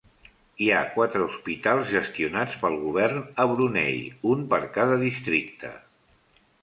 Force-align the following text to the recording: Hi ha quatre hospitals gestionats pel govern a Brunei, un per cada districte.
Hi 0.63 0.67
ha 0.75 0.77
quatre 0.93 1.25
hospitals 1.25 1.91
gestionats 1.97 2.55
pel 2.63 2.77
govern 2.85 3.21
a 3.43 3.45
Brunei, 3.53 4.01
un 4.33 4.43
per 4.55 4.61
cada 4.79 4.97
districte. 5.05 5.71